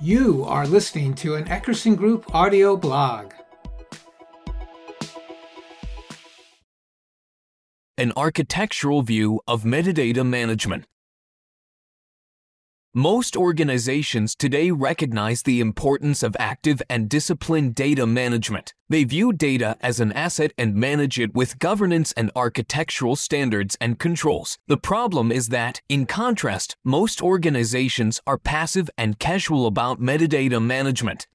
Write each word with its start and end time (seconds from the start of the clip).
You 0.00 0.44
are 0.44 0.64
listening 0.64 1.14
to 1.14 1.34
an 1.34 1.46
Eckerson 1.46 1.96
Group 1.96 2.32
audio 2.32 2.76
blog. 2.76 3.32
An 7.96 8.12
architectural 8.16 9.02
view 9.02 9.40
of 9.48 9.64
metadata 9.64 10.24
management. 10.24 10.84
Most 12.94 13.36
organizations 13.36 14.34
today 14.34 14.70
recognize 14.70 15.42
the 15.42 15.60
importance 15.60 16.22
of 16.22 16.34
active 16.40 16.80
and 16.88 17.06
disciplined 17.06 17.74
data 17.74 18.06
management. 18.06 18.72
They 18.88 19.04
view 19.04 19.34
data 19.34 19.76
as 19.82 20.00
an 20.00 20.10
asset 20.12 20.52
and 20.56 20.74
manage 20.74 21.20
it 21.20 21.34
with 21.34 21.58
governance 21.58 22.12
and 22.12 22.30
architectural 22.34 23.14
standards 23.14 23.76
and 23.78 23.98
controls. 23.98 24.58
The 24.68 24.78
problem 24.78 25.30
is 25.30 25.48
that, 25.48 25.82
in 25.90 26.06
contrast, 26.06 26.76
most 26.82 27.22
organizations 27.22 28.22
are 28.26 28.38
passive 28.38 28.88
and 28.96 29.18
casual 29.18 29.66
about 29.66 30.00
metadata 30.00 30.60
management. 30.60 31.26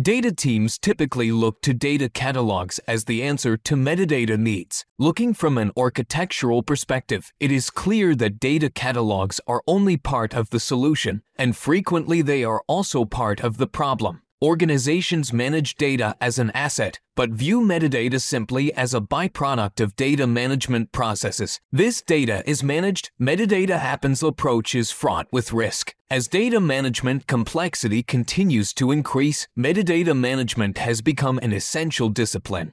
Data 0.00 0.30
teams 0.30 0.78
typically 0.78 1.32
look 1.32 1.60
to 1.62 1.74
data 1.74 2.08
catalogs 2.08 2.78
as 2.86 3.06
the 3.06 3.24
answer 3.24 3.56
to 3.56 3.74
metadata 3.74 4.38
needs. 4.38 4.86
Looking 5.00 5.34
from 5.34 5.58
an 5.58 5.72
architectural 5.76 6.62
perspective, 6.62 7.32
it 7.40 7.50
is 7.50 7.70
clear 7.70 8.14
that 8.14 8.38
data 8.38 8.70
catalogs 8.70 9.40
are 9.48 9.64
only 9.66 9.96
part 9.96 10.32
of 10.32 10.50
the 10.50 10.60
solution, 10.60 11.22
and 11.34 11.56
frequently 11.56 12.22
they 12.22 12.44
are 12.44 12.62
also 12.68 13.04
part 13.04 13.40
of 13.40 13.56
the 13.56 13.66
problem. 13.66 14.22
Organizations 14.42 15.34
manage 15.34 15.74
data 15.74 16.16
as 16.18 16.38
an 16.38 16.50
asset, 16.52 16.98
but 17.14 17.28
view 17.28 17.60
metadata 17.60 18.18
simply 18.18 18.72
as 18.72 18.94
a 18.94 19.00
byproduct 19.02 19.82
of 19.82 19.94
data 19.96 20.26
management 20.26 20.92
processes. 20.92 21.60
This 21.70 22.00
data 22.00 22.42
is 22.48 22.62
managed, 22.62 23.10
metadata 23.20 23.78
happens 23.78 24.22
approach 24.22 24.74
is 24.74 24.90
fraught 24.90 25.26
with 25.30 25.52
risk. 25.52 25.94
As 26.08 26.26
data 26.26 26.58
management 26.58 27.26
complexity 27.26 28.02
continues 28.02 28.72
to 28.74 28.90
increase, 28.92 29.46
metadata 29.58 30.16
management 30.16 30.78
has 30.78 31.02
become 31.02 31.38
an 31.42 31.52
essential 31.52 32.08
discipline. 32.08 32.72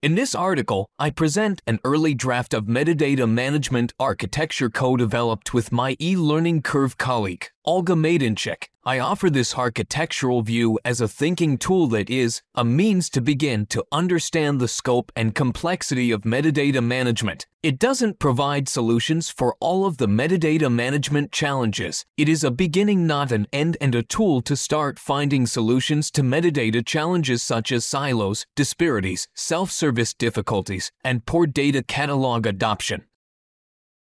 In 0.00 0.14
this 0.14 0.32
article, 0.32 0.88
I 0.96 1.10
present 1.10 1.60
an 1.66 1.80
early 1.84 2.14
draft 2.14 2.54
of 2.54 2.66
metadata 2.66 3.28
management 3.28 3.92
architecture 3.98 4.70
co-developed 4.70 5.52
with 5.52 5.72
my 5.72 5.96
e-learning 6.00 6.62
curve 6.62 6.98
colleague, 6.98 7.46
Olga 7.64 7.94
Maydanchik. 7.94 8.68
I 8.88 9.00
offer 9.00 9.28
this 9.28 9.54
architectural 9.54 10.40
view 10.40 10.78
as 10.82 11.02
a 11.02 11.08
thinking 11.08 11.58
tool 11.58 11.88
that 11.88 12.08
is 12.08 12.40
a 12.54 12.64
means 12.64 13.10
to 13.10 13.20
begin 13.20 13.66
to 13.66 13.84
understand 13.92 14.60
the 14.60 14.66
scope 14.66 15.12
and 15.14 15.34
complexity 15.34 16.10
of 16.10 16.22
metadata 16.22 16.82
management. 16.82 17.46
It 17.62 17.78
doesn't 17.78 18.18
provide 18.18 18.66
solutions 18.66 19.28
for 19.28 19.54
all 19.60 19.84
of 19.84 19.98
the 19.98 20.06
metadata 20.06 20.72
management 20.72 21.32
challenges. 21.32 22.06
It 22.16 22.30
is 22.30 22.42
a 22.42 22.50
beginning, 22.50 23.06
not 23.06 23.30
an 23.30 23.46
end, 23.52 23.76
and 23.78 23.94
a 23.94 24.02
tool 24.02 24.40
to 24.40 24.56
start 24.56 24.98
finding 24.98 25.44
solutions 25.44 26.10
to 26.12 26.22
metadata 26.22 26.82
challenges 26.82 27.42
such 27.42 27.70
as 27.70 27.84
silos, 27.84 28.46
disparities, 28.56 29.28
self-service 29.34 30.14
difficulties, 30.14 30.90
and 31.04 31.26
poor 31.26 31.46
data 31.46 31.82
catalog 31.82 32.46
adoption. 32.46 33.04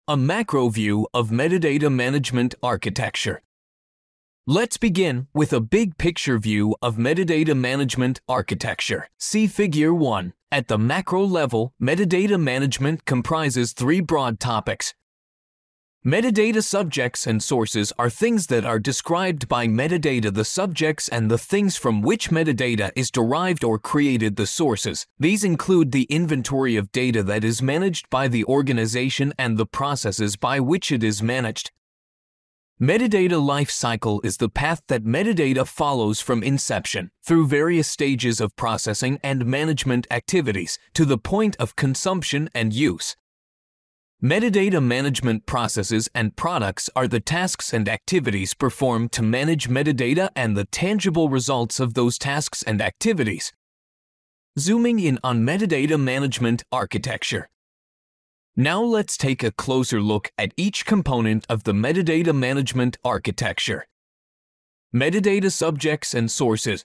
A 0.06 0.16
macro 0.16 0.68
view 0.68 1.08
of 1.12 1.30
metadata 1.30 1.92
management 1.92 2.54
architecture. 2.62 3.42
Let's 4.50 4.78
begin 4.78 5.26
with 5.34 5.52
a 5.52 5.60
big 5.60 5.98
picture 5.98 6.38
view 6.38 6.74
of 6.80 6.96
metadata 6.96 7.54
management 7.54 8.22
architecture. 8.26 9.10
See 9.18 9.46
Figure 9.46 9.92
1. 9.92 10.32
At 10.50 10.68
the 10.68 10.78
macro 10.78 11.22
level, 11.22 11.74
metadata 11.78 12.40
management 12.40 13.04
comprises 13.04 13.74
three 13.74 14.00
broad 14.00 14.40
topics. 14.40 14.94
Metadata 16.02 16.64
subjects 16.64 17.26
and 17.26 17.42
sources 17.42 17.92
are 17.98 18.08
things 18.08 18.46
that 18.46 18.64
are 18.64 18.78
described 18.78 19.48
by 19.48 19.66
metadata 19.66 20.32
the 20.32 20.46
subjects 20.46 21.08
and 21.08 21.30
the 21.30 21.36
things 21.36 21.76
from 21.76 22.00
which 22.00 22.30
metadata 22.30 22.90
is 22.96 23.10
derived 23.10 23.62
or 23.62 23.78
created 23.78 24.36
the 24.36 24.46
sources. 24.46 25.06
These 25.18 25.44
include 25.44 25.92
the 25.92 26.04
inventory 26.04 26.76
of 26.76 26.90
data 26.90 27.22
that 27.24 27.44
is 27.44 27.60
managed 27.60 28.08
by 28.08 28.28
the 28.28 28.46
organization 28.46 29.34
and 29.38 29.58
the 29.58 29.66
processes 29.66 30.36
by 30.36 30.58
which 30.58 30.90
it 30.90 31.04
is 31.04 31.22
managed. 31.22 31.70
Metadata 32.80 33.30
lifecycle 33.30 34.24
is 34.24 34.36
the 34.36 34.48
path 34.48 34.82
that 34.86 35.02
metadata 35.02 35.66
follows 35.66 36.20
from 36.20 36.44
inception 36.44 37.10
through 37.24 37.48
various 37.48 37.88
stages 37.88 38.40
of 38.40 38.54
processing 38.54 39.18
and 39.20 39.44
management 39.44 40.06
activities 40.12 40.78
to 40.94 41.04
the 41.04 41.18
point 41.18 41.56
of 41.58 41.74
consumption 41.74 42.48
and 42.54 42.72
use. 42.72 43.16
Metadata 44.22 44.80
management 44.80 45.44
processes 45.44 46.08
and 46.14 46.36
products 46.36 46.88
are 46.94 47.08
the 47.08 47.18
tasks 47.18 47.72
and 47.72 47.88
activities 47.88 48.54
performed 48.54 49.10
to 49.10 49.22
manage 49.22 49.68
metadata 49.68 50.28
and 50.36 50.56
the 50.56 50.66
tangible 50.66 51.28
results 51.28 51.80
of 51.80 51.94
those 51.94 52.16
tasks 52.16 52.62
and 52.62 52.80
activities. 52.80 53.52
Zooming 54.56 55.00
in 55.00 55.18
on 55.24 55.44
metadata 55.44 56.00
management 56.00 56.62
architecture. 56.70 57.48
Now 58.60 58.82
let's 58.82 59.16
take 59.16 59.44
a 59.44 59.52
closer 59.52 60.02
look 60.02 60.32
at 60.36 60.52
each 60.56 60.84
component 60.84 61.46
of 61.48 61.62
the 61.62 61.72
metadata 61.72 62.34
management 62.34 62.96
architecture. 63.04 63.86
Metadata 64.92 65.52
subjects 65.52 66.12
and 66.12 66.28
sources. 66.28 66.84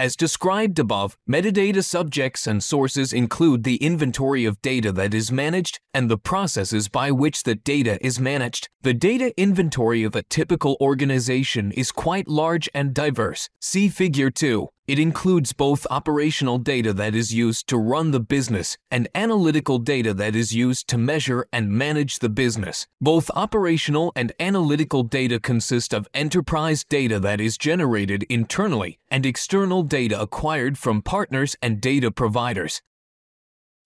As 0.00 0.16
described 0.16 0.80
above, 0.80 1.16
metadata 1.30 1.84
subjects 1.84 2.48
and 2.48 2.64
sources 2.64 3.12
include 3.12 3.62
the 3.62 3.76
inventory 3.76 4.44
of 4.44 4.60
data 4.60 4.90
that 4.90 5.14
is 5.14 5.30
managed 5.30 5.78
and 5.94 6.10
the 6.10 6.18
processes 6.18 6.88
by 6.88 7.12
which 7.12 7.44
the 7.44 7.54
data 7.54 8.04
is 8.04 8.18
managed. 8.18 8.68
The 8.82 8.92
data 8.92 9.32
inventory 9.40 10.02
of 10.02 10.16
a 10.16 10.24
typical 10.24 10.76
organization 10.80 11.70
is 11.70 11.92
quite 11.92 12.26
large 12.26 12.68
and 12.74 12.92
diverse. 12.92 13.48
See 13.60 13.88
Figure 13.88 14.30
2. 14.30 14.68
It 14.86 15.00
includes 15.00 15.52
both 15.52 15.84
operational 15.90 16.58
data 16.58 16.92
that 16.92 17.16
is 17.16 17.34
used 17.34 17.66
to 17.68 17.76
run 17.76 18.12
the 18.12 18.20
business 18.20 18.78
and 18.88 19.08
analytical 19.16 19.80
data 19.80 20.14
that 20.14 20.36
is 20.36 20.54
used 20.54 20.86
to 20.88 20.96
measure 20.96 21.48
and 21.52 21.72
manage 21.72 22.20
the 22.20 22.28
business. 22.28 22.86
Both 23.00 23.28
operational 23.34 24.12
and 24.14 24.32
analytical 24.38 25.02
data 25.02 25.40
consist 25.40 25.92
of 25.92 26.06
enterprise 26.14 26.84
data 26.84 27.18
that 27.18 27.40
is 27.40 27.58
generated 27.58 28.22
internally 28.28 29.00
and 29.10 29.26
external 29.26 29.82
data 29.82 30.20
acquired 30.20 30.78
from 30.78 31.02
partners 31.02 31.56
and 31.60 31.80
data 31.80 32.12
providers. 32.12 32.80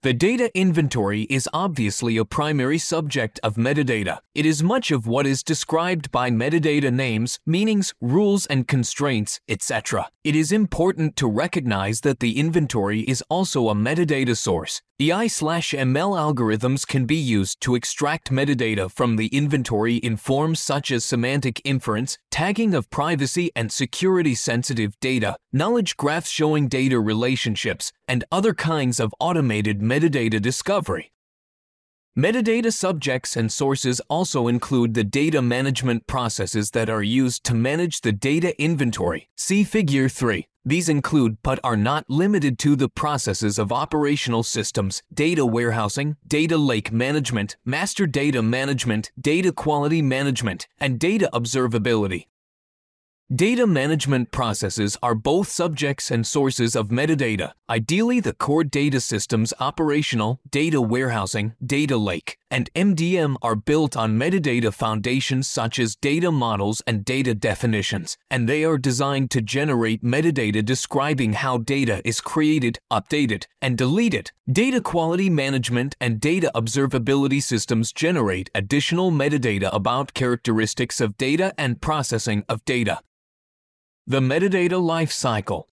The 0.03 0.15
data 0.15 0.51
inventory 0.55 1.25
is 1.25 1.47
obviously 1.53 2.17
a 2.17 2.25
primary 2.25 2.79
subject 2.79 3.39
of 3.43 3.57
metadata. 3.57 4.21
It 4.35 4.47
is 4.47 4.63
much 4.63 4.91
of 4.91 5.07
what 5.07 5.27
is 5.27 5.43
described 5.43 6.11
by 6.11 6.31
metadata 6.31 6.91
names, 6.91 7.39
meanings, 7.45 7.93
rules, 8.01 8.47
and 8.47 8.67
constraints, 8.67 9.41
etc. 9.47 10.09
It 10.23 10.37
is 10.37 10.53
important 10.53 11.17
to 11.17 11.27
recognize 11.27 12.03
that 12.03 12.21
the 12.21 12.39
inventory 12.39 13.01
is 13.01 13.25
also 13.31 13.71
a 13.71 13.75
metadata 13.75 14.37
source. 14.37 14.83
AI/ML 15.01 16.13
algorithms 16.15 16.87
can 16.87 17.07
be 17.07 17.17
used 17.17 17.59
to 17.63 17.75
extract 17.75 18.31
metadata 18.31 18.91
from 18.91 19.17
the 19.17 19.29
inventory 19.29 19.97
in 19.97 20.19
forms 20.19 20.61
such 20.61 20.91
as 20.91 21.07
semantic 21.07 21.63
inference, 21.65 22.19
tagging 22.31 22.75
of 22.75 22.91
privacy 22.91 23.51
and 23.57 23.73
security-sensitive 23.73 24.93
data, 25.01 25.37
knowledge 25.55 25.97
graphs 25.97 26.29
showing 26.29 26.69
data 26.69 27.01
relationships, 27.01 27.91
and 28.07 28.23
other 28.31 28.53
kinds 28.53 29.01
of 29.01 29.15
automated 29.21 29.81
metadata 29.81 30.39
discovery. 30.39 31.13
Metadata 32.19 32.73
subjects 32.73 33.37
and 33.37 33.53
sources 33.53 34.01
also 34.11 34.49
include 34.49 34.95
the 34.95 35.05
data 35.05 35.41
management 35.41 36.09
processes 36.09 36.73
that 36.73 36.91
are 36.91 37.05
used 37.05 37.45
to 37.45 37.55
manage 37.55 38.01
the 38.01 38.11
data 38.11 38.61
inventory. 38.61 39.29
See 39.37 39.63
Figure 39.63 40.09
3. 40.09 40.49
These 40.65 40.89
include 40.89 41.39
but 41.45 41.61
are 41.63 41.77
not 41.77 42.11
limited 42.11 42.59
to 42.59 42.75
the 42.75 42.89
processes 42.89 43.61
of 43.61 43.71
operational 43.71 44.43
systems, 44.43 45.05
data 45.15 45.47
warehousing, 45.47 46.17
data 46.27 46.59
lake 46.59 46.91
management, 46.91 47.57
master 47.65 48.09
data 48.09 48.43
management, 48.43 49.13
data 49.19 49.53
quality 49.53 50.03
management, 50.03 50.67
and 50.81 50.99
data 50.99 51.31
observability. 51.33 52.27
Data 53.33 53.65
management 53.65 54.33
processes 54.33 54.99
are 55.05 55.15
both 55.15 55.49
subjects 55.49 56.11
and 56.11 56.27
sources 56.27 56.75
of 56.75 56.89
metadata. 56.89 57.53
Ideally, 57.71 58.19
the 58.19 58.33
core 58.33 58.65
data 58.65 59.01
systems 59.01 59.55
operational, 59.61 60.41
data 60.51 60.81
warehousing, 60.81 61.55
data 61.65 61.97
lake, 61.97 62.39
and 62.51 62.69
MDM 62.75 63.37
are 63.41 63.55
built 63.55 63.97
on 63.97 64.19
metadata 64.19 64.75
foundations 64.75 65.47
such 65.47 65.79
as 65.79 65.95
data 65.95 66.33
models 66.33 66.83
and 66.89 67.05
data 67.05 67.33
definitions, 67.33 68.19
and 68.33 68.49
they 68.49 68.65
are 68.65 68.77
designed 68.77 69.31
to 69.31 69.41
generate 69.41 70.03
metadata 70.03 70.65
describing 70.65 71.35
how 71.35 71.59
data 71.59 72.03
is 72.05 72.21
created, 72.21 72.81
updated, 72.91 73.47
and 73.63 73.79
deleted. 73.79 74.33
Data 74.51 74.81
quality 74.81 75.31
management 75.31 75.95
and 76.01 76.19
data 76.19 76.51
observability 76.53 77.41
systems 77.41 77.93
generate 77.93 78.51
additional 78.57 79.13
metadata 79.13 79.73
about 79.73 80.15
characteristics 80.15 81.01
of 81.01 81.17
data 81.17 81.55
and 81.57 81.81
processing 81.81 82.45
of 82.49 82.65
data. 82.65 82.99
The 84.11 84.19
metadata 84.19 84.83
life 84.83 85.13
cycle. 85.13 85.69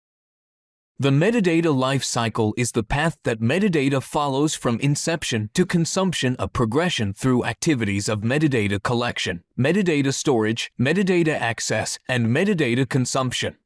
The 1.00 1.10
metadata 1.10 1.76
life 1.76 2.04
cycle 2.04 2.54
is 2.56 2.72
the 2.72 2.84
path 2.84 3.18
that 3.24 3.42
metadata 3.42 4.00
follows 4.00 4.54
from 4.54 4.80
inception 4.80 5.50
to 5.56 5.66
consumption, 5.66 6.36
a 6.38 6.48
progression 6.48 7.16
through 7.16 7.46
activities 7.46 8.08
of 8.08 8.22
metadata 8.22 8.84
collection, 8.84 9.44
metadata 9.58 10.14
storage, 10.14 10.72
metadata 10.80 11.30
access, 11.30 11.98
and 12.08 12.28
metadata 12.28 12.88
consumption. 12.88 13.58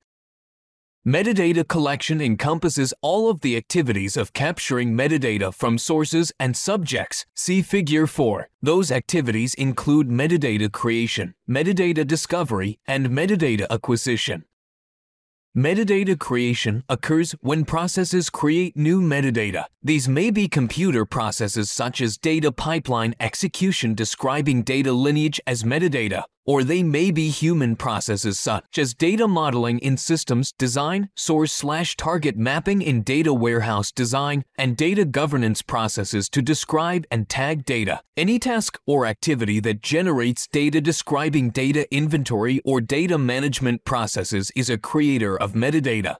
Metadata 1.06 1.68
collection 1.68 2.22
encompasses 2.22 2.94
all 3.02 3.30
of 3.30 3.42
the 3.42 3.58
activities 3.58 4.16
of 4.16 4.32
capturing 4.32 4.94
metadata 4.94 5.54
from 5.54 5.78
sources 5.78 6.32
and 6.40 6.56
subjects. 6.56 7.26
See 7.36 7.62
Figure 7.62 8.08
4. 8.08 8.48
Those 8.62 8.90
activities 8.90 9.54
include 9.56 10.08
metadata 10.08 10.72
creation, 10.72 11.34
metadata 11.50 12.08
discovery, 12.08 12.80
and 12.88 13.08
metadata 13.08 13.68
acquisition. 13.70 14.46
Metadata 15.56 16.18
creation 16.18 16.82
occurs 16.88 17.36
when 17.42 17.66
processes 17.66 18.30
create 18.30 18.78
new 18.78 19.02
metadata. 19.02 19.66
These 19.84 20.08
may 20.08 20.32
be 20.32 20.48
computer 20.48 21.04
processes 21.04 21.70
such 21.70 22.00
as 22.00 22.18
data 22.18 22.54
pipeline 22.54 23.16
execution 23.20 23.94
describing 23.94 24.64
data 24.64 24.94
lineage 24.94 25.42
as 25.46 25.64
metadata, 25.64 26.24
or 26.46 26.64
they 26.64 26.84
may 26.84 27.12
be 27.12 27.30
human 27.30 27.76
processes 27.76 28.40
such 28.40 28.78
as 28.78 28.94
data 28.94 29.28
modeling 29.28 29.80
in 29.80 29.98
systems 29.98 30.52
design, 30.52 31.10
source 31.16 31.54
slash 31.54 31.96
target 31.96 32.38
mapping 32.38 32.82
in 32.82 33.02
data 33.04 33.34
warehouse 33.34 33.92
design, 33.92 34.44
and 34.58 34.78
data 34.78 35.06
governance 35.06 35.62
processes 35.62 36.30
to 36.30 36.42
describe 36.42 37.06
and 37.12 37.30
tag 37.30 37.66
data. 37.66 38.02
Any 38.18 38.40
task 38.40 38.80
or 38.86 39.06
activity 39.06 39.60
that 39.62 39.82
generates 39.82 40.48
data 40.48 40.82
describing 40.82 41.50
data 41.50 41.94
inventory 41.94 42.62
or 42.66 42.82
data 42.82 43.18
management 43.18 43.86
processes 43.86 44.52
is 44.56 44.70
a 44.70 44.78
creator 44.78 45.38
of 45.38 45.54
metadata. 45.54 46.18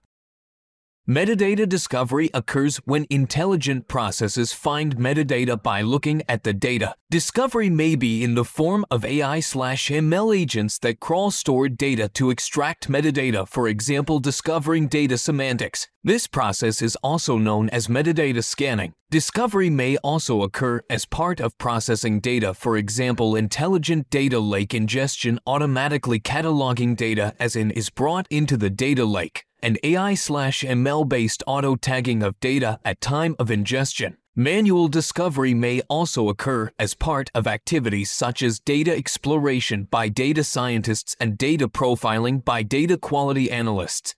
Metadata 1.08 1.68
discovery 1.68 2.30
occurs 2.32 2.76
when 2.84 3.08
intelligent 3.10 3.88
processes 3.88 4.52
find 4.52 4.96
metadata 4.98 5.60
by 5.60 5.82
looking 5.82 6.22
at 6.28 6.44
the 6.44 6.52
data. 6.52 6.94
Discovery 7.10 7.68
may 7.68 7.96
be 7.96 8.22
in 8.22 8.36
the 8.36 8.44
form 8.44 8.86
of 8.88 9.04
AI 9.04 9.40
slash 9.40 9.88
ML 9.88 10.38
agents 10.38 10.78
that 10.78 11.00
crawl 11.00 11.32
stored 11.32 11.76
data 11.76 12.08
to 12.10 12.30
extract 12.30 12.88
metadata, 12.88 13.48
for 13.48 13.66
example, 13.66 14.20
discovering 14.20 14.86
data 14.86 15.18
semantics. 15.18 15.88
This 16.04 16.28
process 16.28 16.80
is 16.80 16.94
also 17.02 17.36
known 17.36 17.68
as 17.70 17.88
metadata 17.88 18.44
scanning. 18.44 18.92
Discovery 19.10 19.70
may 19.70 19.96
also 20.04 20.42
occur 20.42 20.82
as 20.88 21.04
part 21.04 21.40
of 21.40 21.58
processing 21.58 22.20
data, 22.20 22.54
for 22.54 22.76
example, 22.76 23.34
intelligent 23.34 24.08
data 24.10 24.38
lake 24.38 24.72
ingestion 24.72 25.40
automatically 25.48 26.20
cataloging 26.20 26.96
data 26.96 27.34
as 27.40 27.56
in 27.56 27.72
is 27.72 27.90
brought 27.90 28.28
into 28.30 28.56
the 28.56 28.70
data 28.70 29.04
lake 29.04 29.46
and 29.62 29.78
AI 29.82 30.14
slash 30.14 30.62
ML 30.62 31.08
based 31.08 31.42
auto 31.46 31.76
tagging 31.76 32.22
of 32.22 32.38
data 32.40 32.80
at 32.84 33.00
time 33.00 33.36
of 33.38 33.50
ingestion. 33.50 34.16
Manual 34.34 34.88
discovery 34.88 35.52
may 35.52 35.82
also 35.88 36.30
occur 36.30 36.70
as 36.78 36.94
part 36.94 37.30
of 37.34 37.46
activities 37.46 38.10
such 38.10 38.42
as 38.42 38.58
data 38.60 38.90
exploration 38.90 39.88
by 39.90 40.08
data 40.08 40.42
scientists 40.42 41.14
and 41.20 41.36
data 41.36 41.68
profiling 41.68 42.42
by 42.42 42.62
data 42.62 42.96
quality 42.96 43.50
analysts. 43.50 44.14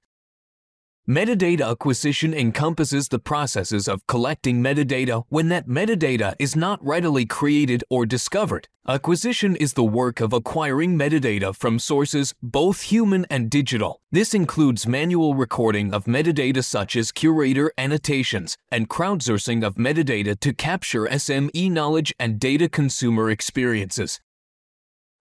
Metadata 1.07 1.71
acquisition 1.71 2.33
encompasses 2.33 3.09
the 3.09 3.19
processes 3.19 3.89
of 3.89 4.07
collecting 4.07 4.63
metadata 4.63 5.25
when 5.29 5.51
that 5.51 5.69
metadata 5.69 6.35
is 6.39 6.57
not 6.57 6.83
readily 6.83 7.27
created 7.27 7.85
or 7.91 8.07
discovered. 8.07 8.69
Acquisition 8.89 9.55
is 9.57 9.75
the 9.75 9.85
work 9.85 10.21
of 10.21 10.33
acquiring 10.33 10.97
metadata 10.97 11.55
from 11.55 11.79
sources, 11.79 12.35
both 12.43 12.81
human 12.81 13.27
and 13.29 13.51
digital. 13.51 14.01
This 14.13 14.33
includes 14.33 14.87
manual 14.87 15.35
recording 15.35 15.93
of 15.93 16.07
metadata 16.07 16.65
such 16.65 16.97
as 16.97 17.13
curator 17.13 17.71
annotations 17.77 18.57
and 18.71 18.89
crowdsourcing 18.89 19.63
of 19.63 19.75
metadata 19.75 20.41
to 20.41 20.55
capture 20.55 21.05
SME 21.05 21.71
knowledge 21.71 22.15
and 22.19 22.41
data 22.41 22.67
consumer 22.67 23.31
experiences. 23.31 24.21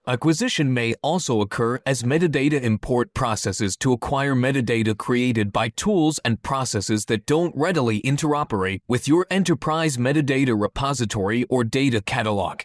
Acquisition 0.06 0.74
may 0.74 0.96
also 1.02 1.40
occur 1.40 1.80
as 1.86 2.04
metadata 2.04 2.62
import 2.62 3.14
processes 3.14 3.78
to 3.78 3.94
acquire 3.94 4.36
metadata 4.36 4.98
created 4.98 5.54
by 5.54 5.70
tools 5.70 6.20
and 6.26 6.44
processes 6.44 7.06
that 7.06 7.26
don't 7.26 7.56
readily 7.56 8.02
interoperate 8.02 8.82
with 8.86 9.08
your 9.08 9.26
enterprise 9.32 9.96
metadata 9.96 10.60
repository 10.60 11.46
or 11.46 11.64
data 11.64 12.02
catalog. 12.02 12.64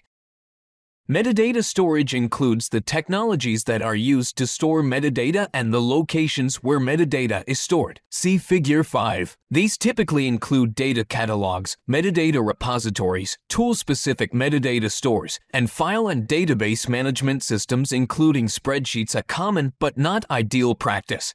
Metadata 1.10 1.64
storage 1.64 2.12
includes 2.12 2.68
the 2.68 2.82
technologies 2.82 3.64
that 3.64 3.80
are 3.80 3.94
used 3.94 4.36
to 4.36 4.46
store 4.46 4.82
metadata 4.82 5.48
and 5.54 5.72
the 5.72 5.80
locations 5.80 6.56
where 6.56 6.78
metadata 6.78 7.42
is 7.46 7.58
stored. 7.58 8.02
See 8.10 8.36
Figure 8.36 8.84
5. 8.84 9.34
These 9.50 9.78
typically 9.78 10.28
include 10.28 10.74
data 10.74 11.06
catalogs, 11.06 11.78
metadata 11.88 12.46
repositories, 12.46 13.38
tool-specific 13.48 14.34
metadata 14.34 14.90
stores, 14.92 15.40
and 15.50 15.70
file 15.70 16.08
and 16.08 16.28
database 16.28 16.90
management 16.90 17.42
systems 17.42 17.90
including 17.90 18.46
spreadsheets 18.46 19.14
a 19.14 19.22
common 19.22 19.72
but 19.78 19.96
not 19.96 20.26
ideal 20.30 20.74
practice. 20.74 21.34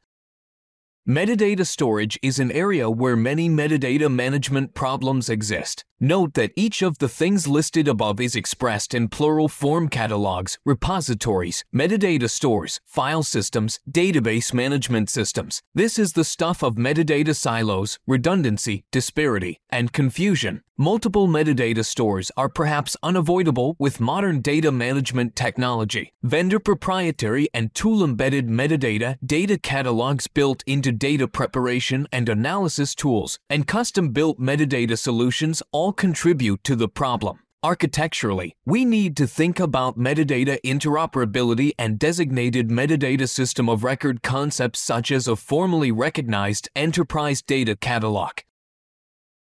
Metadata 1.10 1.66
storage 1.66 2.18
is 2.22 2.40
an 2.40 2.50
area 2.52 2.90
where 2.90 3.16
many 3.16 3.50
metadata 3.50 4.10
management 4.10 4.74
problems 4.74 5.30
exist. 5.30 5.84
Note 6.00 6.34
that 6.34 6.52
each 6.56 6.82
of 6.82 6.98
the 6.98 7.08
things 7.08 7.48
listed 7.48 7.88
above 7.88 8.20
is 8.20 8.36
expressed 8.36 8.94
in 8.94 9.08
plural 9.08 9.48
form 9.48 9.88
catalogs, 9.88 10.58
repositories, 10.66 11.64
metadata 11.74 12.30
stores, 12.30 12.82
file 12.86 13.24
systems, 13.24 13.80
database 13.90 14.54
management 14.54 15.10
systems. 15.10 15.62
This 15.74 15.98
is 15.98 16.14
the 16.14 16.26
stuff 16.26 16.64
of 16.64 16.76
metadata 16.76 17.36
silos, 17.36 18.00
redundancy, 18.06 18.84
disparity, 18.92 19.60
and 19.70 19.94
confusion. 19.94 20.62
Multiple 20.78 21.28
metadata 21.28 21.86
stores 21.86 22.32
are 22.36 22.50
perhaps 22.50 22.98
unavoidable 23.04 23.76
with 23.78 24.00
modern 24.00 24.42
data 24.42 24.72
management 24.72 25.36
technology. 25.36 26.14
Vendor 26.24 26.58
proprietary 26.58 27.48
and 27.54 27.72
tool 27.76 28.04
embedded 28.04 28.48
metadata 28.48 29.18
data 29.24 29.60
catalogs 29.60 30.26
built 30.28 30.64
into 30.66 30.92
data 30.92 31.28
preparation 31.28 32.08
and 32.12 32.28
analysis 32.28 32.96
tools, 32.96 33.38
and 33.52 33.68
custom 33.68 34.10
built 34.10 34.40
metadata 34.40 34.98
solutions 34.98 35.62
all 35.72 35.83
contribute 35.92 36.64
to 36.64 36.76
the 36.76 36.88
problem. 36.88 37.40
Architecturally, 37.64 38.56
we 38.66 38.86
need 38.86 39.18
to 39.18 39.26
think 39.26 39.60
about 39.60 39.98
metadata 39.98 40.60
interoperability 40.66 41.72
and 41.80 41.98
designated 41.98 42.70
metadata 42.70 43.28
system 43.28 43.70
of 43.70 43.84
record 43.84 44.22
concepts 44.22 44.80
such 44.80 45.12
as 45.12 45.28
a 45.28 45.36
formally 45.36 45.92
recognized 45.92 46.70
enterprise 46.76 47.42
data 47.42 47.76
catalog. 47.76 48.32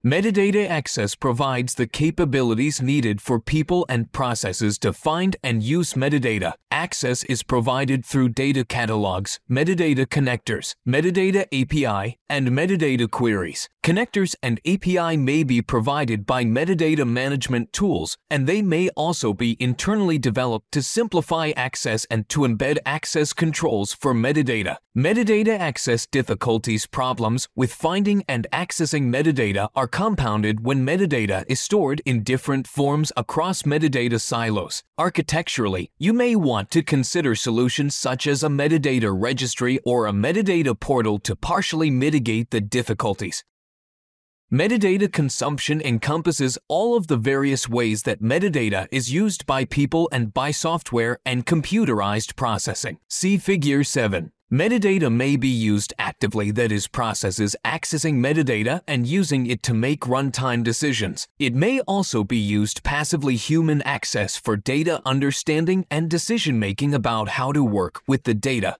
Metadata 0.06 0.70
access 0.70 1.16
provides 1.16 1.74
the 1.74 1.88
capabilities 1.88 2.80
needed 2.80 3.20
for 3.20 3.40
people 3.40 3.88
and 3.90 4.12
processes 4.12 4.78
to 4.78 4.94
find 4.94 5.36
and 5.44 5.64
use 5.64 5.96
metadata. 5.96 6.54
Access 6.70 7.24
is 7.24 7.42
provided 7.42 8.06
through 8.06 8.30
data 8.30 8.64
catalogs, 8.64 9.40
metadata 9.50 10.06
connectors, 10.06 10.76
metadata 10.88 11.48
API, 11.52 12.20
and 12.30 12.50
metadata 12.50 13.10
queries. 13.10 13.68
Connectors 13.86 14.34
and 14.42 14.60
API 14.66 15.16
may 15.16 15.44
be 15.44 15.62
provided 15.62 16.26
by 16.26 16.44
metadata 16.44 17.08
management 17.08 17.72
tools, 17.72 18.18
and 18.32 18.48
they 18.48 18.64
may 18.64 18.90
also 18.98 19.32
be 19.32 19.56
internally 19.60 20.18
developed 20.18 20.72
to 20.72 20.82
simplify 20.82 21.52
access 21.56 22.04
and 22.06 22.28
to 22.30 22.40
embed 22.40 22.80
access 22.84 23.32
controls 23.32 23.94
for 23.94 24.16
metadata. 24.16 24.78
Metadata 24.98 25.60
access 25.60 26.08
difficulties 26.08 26.88
problems 26.88 27.48
with 27.56 27.72
finding 27.72 28.24
and 28.28 28.48
accessing 28.52 29.04
metadata 29.04 29.70
are 29.76 29.88
compounded 29.88 30.66
when 30.66 30.84
metadata 30.84 31.46
is 31.48 31.60
stored 31.60 32.02
in 32.08 32.24
different 32.24 32.66
forms 32.66 33.12
across 33.16 33.62
metadata 33.64 34.20
silos. 34.20 34.82
Architecturally, 34.98 35.92
you 36.00 36.12
may 36.12 36.36
want 36.36 36.72
to 36.72 36.82
consider 36.82 37.36
solutions 37.36 37.94
such 37.94 38.26
as 38.26 38.42
a 38.42 38.48
metadata 38.48 39.16
registry 39.16 39.78
or 39.86 40.08
a 40.08 40.12
metadata 40.12 40.74
portal 40.80 41.20
to 41.20 41.36
partially 41.36 41.92
mitigate 41.92 42.50
the 42.50 42.62
difficulties. 42.62 43.44
Metadata 44.54 45.12
consumption 45.12 45.82
encompasses 45.82 46.60
all 46.68 46.96
of 46.96 47.08
the 47.08 47.18
various 47.18 47.68
ways 47.68 48.04
that 48.04 48.22
metadata 48.22 48.88
is 48.92 49.12
used 49.12 49.44
by 49.48 49.66
people 49.66 50.08
and 50.12 50.36
by 50.36 50.52
software 50.52 51.18
and 51.26 51.48
computerized 51.48 52.36
processing. 52.36 53.00
See 53.10 53.38
Figure 53.38 53.84
7. 53.84 54.32
Metadata 54.54 55.12
may 55.12 55.36
be 55.36 55.48
used 55.48 55.96
actively, 55.98 56.52
that 56.52 56.72
is, 56.72 56.88
processes 56.88 57.56
accessing 57.66 58.18
metadata 58.18 58.82
and 58.88 59.08
using 59.08 59.48
it 59.48 59.64
to 59.64 59.74
make 59.74 60.02
runtime 60.02 60.64
decisions. 60.64 61.28
It 61.40 61.56
may 61.56 61.80
also 61.82 62.24
be 62.24 62.38
used 62.38 62.84
passively 62.84 63.38
human 63.38 63.82
access 63.82 64.38
for 64.38 64.56
data 64.56 65.02
understanding 65.04 65.88
and 65.90 66.08
decision 66.08 66.60
making 66.60 66.94
about 66.94 67.30
how 67.30 67.52
to 67.52 67.64
work 67.64 68.04
with 68.08 68.26
the 68.26 68.36
data. 68.36 68.78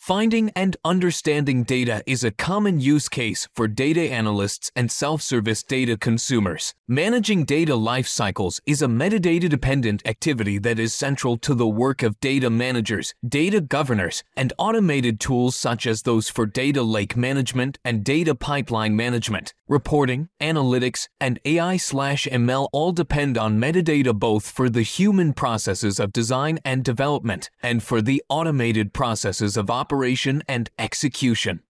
Finding 0.00 0.50
and 0.56 0.78
understanding 0.82 1.62
data 1.62 2.02
is 2.06 2.24
a 2.24 2.30
common 2.30 2.80
use 2.80 3.06
case 3.06 3.46
for 3.54 3.68
data 3.68 4.00
analysts 4.00 4.72
and 4.74 4.90
self-service 4.90 5.62
data 5.62 5.94
consumers. 5.94 6.74
Managing 6.88 7.44
data 7.44 7.76
life 7.76 8.08
cycles 8.08 8.62
is 8.64 8.80
a 8.80 8.86
metadata-dependent 8.86 10.00
activity 10.06 10.56
that 10.56 10.78
is 10.78 10.94
central 10.94 11.36
to 11.36 11.54
the 11.54 11.68
work 11.68 12.02
of 12.02 12.18
data 12.18 12.48
managers, 12.48 13.14
data 13.28 13.60
governors, 13.60 14.24
and 14.34 14.54
automated 14.56 15.20
tools 15.20 15.54
such 15.54 15.86
as 15.86 16.02
those 16.02 16.30
for 16.30 16.46
data 16.46 16.82
lake 16.82 17.14
management 17.14 17.78
and 17.84 18.02
data 18.02 18.34
pipeline 18.34 18.96
management. 18.96 19.52
Reporting, 19.68 20.30
analytics, 20.40 21.08
and 21.20 21.38
AI/ML 21.44 22.68
all 22.72 22.90
depend 22.90 23.36
on 23.36 23.60
metadata 23.60 24.18
both 24.18 24.50
for 24.50 24.68
the 24.68 24.82
human 24.82 25.34
processes 25.34 26.00
of 26.00 26.10
design 26.10 26.58
and 26.64 26.82
development 26.82 27.50
and 27.62 27.82
for 27.82 28.02
the 28.02 28.20
automated 28.30 28.92
processes 28.94 29.58
of 29.58 29.70
operation 29.70 29.89
operation 29.90 30.40
and 30.46 30.70
execution. 30.78 31.60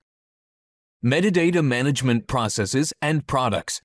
Metadata 1.02 1.64
management 1.64 2.26
processes 2.26 2.92
and 3.00 3.26
products. 3.26 3.80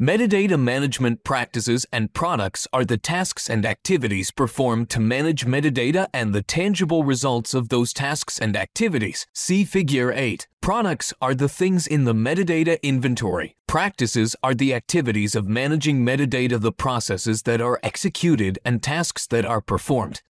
Metadata 0.00 0.56
management 0.56 1.24
practices 1.24 1.84
and 1.92 2.12
products 2.12 2.68
are 2.72 2.84
the 2.84 2.96
tasks 2.96 3.50
and 3.50 3.66
activities 3.66 4.30
performed 4.30 4.88
to 4.90 5.00
manage 5.00 5.46
metadata 5.46 6.06
and 6.14 6.32
the 6.32 6.42
tangible 6.42 7.02
results 7.02 7.54
of 7.54 7.70
those 7.70 7.92
tasks 7.92 8.38
and 8.38 8.56
activities. 8.56 9.26
See 9.32 9.64
Figure 9.64 10.12
8. 10.12 10.46
Products 10.60 11.12
are 11.20 11.34
the 11.34 11.48
things 11.48 11.88
in 11.88 12.04
the 12.04 12.14
metadata 12.14 12.80
inventory. 12.82 13.56
Practices 13.66 14.36
are 14.44 14.54
the 14.54 14.72
activities 14.72 15.34
of 15.34 15.48
managing 15.48 16.06
metadata, 16.06 16.60
the 16.60 16.70
processes 16.70 17.42
that 17.42 17.60
are 17.60 17.80
executed 17.82 18.60
and 18.64 18.80
tasks 18.80 19.26
that 19.26 19.44
are 19.44 19.60
performed. 19.60 20.22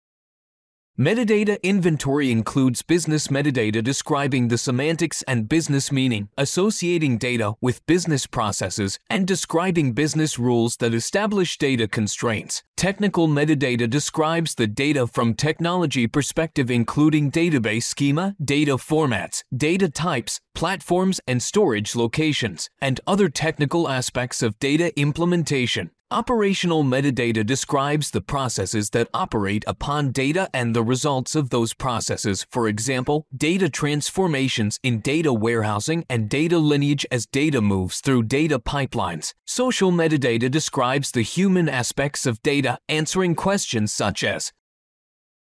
Metadata 1.00 1.56
inventory 1.62 2.30
includes 2.30 2.82
business 2.82 3.28
metadata 3.28 3.82
describing 3.82 4.48
the 4.48 4.58
semantics 4.58 5.22
and 5.22 5.48
business 5.48 5.90
meaning, 5.90 6.28
associating 6.36 7.16
data 7.16 7.54
with 7.62 7.84
business 7.86 8.26
processes, 8.26 8.98
and 9.08 9.26
describing 9.26 9.94
business 9.94 10.38
rules 10.38 10.76
that 10.76 10.92
establish 10.92 11.56
data 11.56 11.88
constraints. 11.88 12.62
Technical 12.76 13.26
metadata 13.26 13.88
describes 13.88 14.54
the 14.54 14.66
data 14.66 15.06
from 15.06 15.32
technology 15.32 16.06
perspective 16.06 16.70
including 16.70 17.30
database 17.30 17.84
schema, 17.84 18.36
data 18.44 18.72
formats, 18.72 19.44
data 19.56 19.88
types, 19.88 20.40
platforms 20.54 21.20
and 21.26 21.42
storage 21.42 21.96
locations, 21.96 22.68
and 22.82 23.00
other 23.06 23.30
technical 23.30 23.88
aspects 23.88 24.42
of 24.42 24.58
data 24.58 24.92
implementation. 25.00 25.90
Operational 26.12 26.84
metadata 26.84 27.44
describes 27.44 28.10
the 28.10 28.20
processes 28.20 28.90
that 28.90 29.08
operate 29.14 29.64
upon 29.66 30.12
data 30.12 30.46
and 30.52 30.76
the 30.76 30.82
results 30.82 31.34
of 31.34 31.48
those 31.48 31.72
processes, 31.72 32.46
for 32.50 32.68
example, 32.68 33.26
data 33.34 33.70
transformations 33.70 34.78
in 34.82 35.00
data 35.00 35.32
warehousing 35.32 36.04
and 36.10 36.28
data 36.28 36.58
lineage 36.58 37.06
as 37.10 37.24
data 37.24 37.62
moves 37.62 38.00
through 38.00 38.24
data 38.24 38.58
pipelines. 38.58 39.32
Social 39.46 39.90
metadata 39.90 40.50
describes 40.50 41.12
the 41.12 41.22
human 41.22 41.66
aspects 41.66 42.26
of 42.26 42.42
data, 42.42 42.76
answering 42.90 43.34
questions 43.34 43.90
such 43.90 44.22
as 44.22 44.52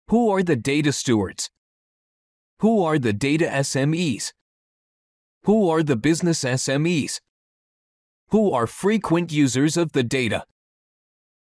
Who 0.10 0.30
are 0.30 0.44
the 0.44 0.58
data 0.58 0.92
stewards? 0.92 1.50
Who 2.60 2.84
are 2.84 3.00
the 3.00 3.14
data 3.14 3.46
SMEs? 3.46 4.34
Who 5.44 5.70
are 5.70 5.84
the 5.84 5.96
business 5.96 6.44
SMEs? 6.44 7.22
Who 8.32 8.52
are 8.52 8.68
frequent 8.68 9.32
users 9.32 9.78
of 9.78 9.92
the 9.92 10.04
data. 10.04 10.46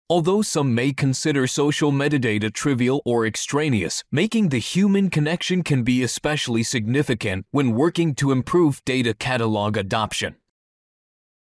Although 0.08 0.44
some 0.44 0.76
may 0.76 0.94
consider 0.94 1.48
social 1.48 1.92
metadata 1.92 2.54
trivial 2.54 3.02
or 3.06 3.26
extraneous, 3.26 4.04
making 4.12 4.50
the 4.50 4.60
human 4.60 5.10
connection 5.10 5.64
can 5.64 5.82
be 5.82 6.04
especially 6.04 6.62
significant 6.62 7.48
when 7.50 7.74
working 7.74 8.14
to 8.16 8.32
improve 8.32 8.86
data 8.86 9.16
catalog 9.16 9.78
adoption. 9.78 10.36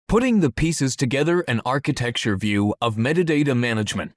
Putting 0.07 0.41
the 0.41 0.53
pieces 0.53 0.95
together 0.95 1.41
an 1.49 1.61
architecture 1.67 2.37
view 2.37 2.75
of 2.81 2.95
metadata 2.95 3.57
management. 3.57 4.13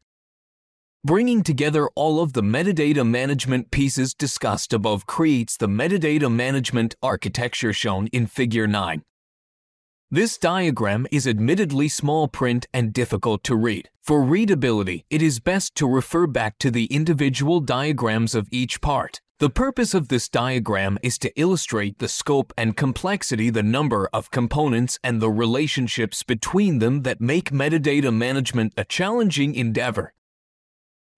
Bringing 1.04 1.42
together 1.42 1.90
all 1.96 2.22
of 2.22 2.34
the 2.34 2.44
metadata 2.44 3.08
management 3.08 3.72
pieces 3.72 4.14
discussed 4.14 4.74
above 4.74 5.08
creates 5.08 5.58
the 5.58 5.68
metadata 5.68 6.32
management 6.32 6.96
architecture 7.02 7.74
shown 7.74 8.08
in 8.08 8.28
Figure 8.28 8.68
9. 8.68 9.04
This 10.12 10.38
diagram 10.38 11.08
is 11.12 11.28
admittedly 11.28 11.90
small 11.90 12.28
print 12.28 12.68
and 12.72 12.94
difficult 12.94 13.44
to 13.46 13.56
read. 13.56 13.90
For 14.04 14.22
readability, 14.22 15.04
it 15.10 15.24
is 15.24 15.40
best 15.40 15.74
to 15.76 15.88
refer 15.88 16.28
back 16.28 16.60
to 16.60 16.70
the 16.70 16.86
individual 16.86 17.60
diagrams 17.60 18.36
of 18.36 18.48
each 18.52 18.82
part. 18.82 19.20
The 19.40 19.50
purpose 19.50 19.96
of 19.96 20.10
this 20.10 20.30
diagram 20.30 21.00
is 21.02 21.18
to 21.18 21.34
illustrate 21.36 21.98
the 21.98 22.08
scope 22.08 22.54
and 22.56 22.78
complexity, 22.78 23.50
the 23.50 23.64
number 23.64 24.08
of 24.14 24.30
components, 24.30 25.00
and 25.04 25.20
the 25.20 25.32
relationships 25.32 26.22
between 26.22 26.78
them 26.78 27.02
that 27.02 27.20
make 27.20 27.50
metadata 27.50 28.14
management 28.14 28.74
a 28.78 28.86
challenging 28.86 29.56
endeavor. 29.56 30.14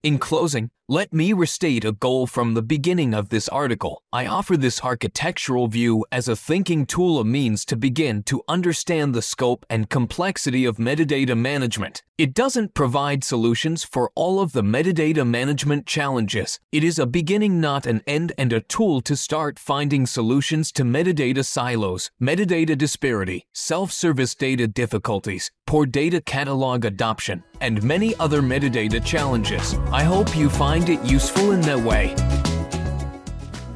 In 0.02 0.18
closing, 0.18 0.70
let 0.90 1.12
me 1.12 1.34
restate 1.34 1.84
a 1.84 1.92
goal 1.92 2.26
from 2.26 2.54
the 2.54 2.62
beginning 2.62 3.12
of 3.12 3.28
this 3.28 3.46
article. 3.50 4.02
I 4.10 4.24
offer 4.24 4.56
this 4.56 4.82
architectural 4.82 5.68
view 5.68 6.06
as 6.10 6.28
a 6.28 6.36
thinking 6.36 6.86
tool 6.86 7.20
a 7.20 7.26
means 7.26 7.66
to 7.66 7.76
begin 7.76 8.22
to 8.22 8.42
understand 8.48 9.14
the 9.14 9.20
scope 9.20 9.66
and 9.68 9.90
complexity 9.90 10.64
of 10.64 10.78
metadata 10.78 11.36
management. 11.36 12.02
It 12.16 12.32
doesn't 12.34 12.74
provide 12.74 13.22
solutions 13.22 13.84
for 13.84 14.10
all 14.14 14.40
of 14.40 14.52
the 14.52 14.62
metadata 14.62 15.24
management 15.26 15.86
challenges. 15.86 16.58
It 16.72 16.82
is 16.82 16.98
a 16.98 17.06
beginning, 17.06 17.60
not 17.60 17.86
an 17.86 18.02
end, 18.06 18.32
and 18.38 18.52
a 18.52 18.60
tool 18.62 19.02
to 19.02 19.14
start 19.14 19.58
finding 19.58 20.06
solutions 20.06 20.72
to 20.72 20.84
metadata 20.84 21.44
silos, 21.44 22.10
metadata 22.20 22.76
disparity, 22.76 23.46
self-service 23.52 24.34
data 24.34 24.66
difficulties, 24.66 25.52
poor 25.66 25.86
data 25.86 26.20
catalog 26.22 26.84
adoption, 26.84 27.44
and 27.60 27.84
many 27.84 28.16
other 28.16 28.42
metadata 28.42 29.04
challenges. 29.04 29.74
I 29.92 30.02
hope 30.02 30.36
you 30.36 30.48
find 30.48 30.77
find 30.78 30.90
it 30.90 31.04
useful 31.04 31.50
in 31.50 31.60
that 31.62 31.80
way. 31.80 32.14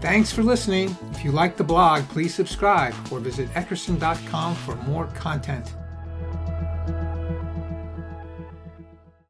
Thanks 0.01 0.31
for 0.33 0.45
listening. 0.45 0.97
If 1.11 1.25
you 1.25 1.33
like 1.33 1.57
the 1.57 1.65
blog, 1.65 2.05
please 2.05 2.33
subscribe 2.33 2.95
or 3.11 3.19
visit 3.19 3.49
eckerson.com 3.55 4.55
for 4.55 4.77
more 4.77 5.07
content. 5.09 5.73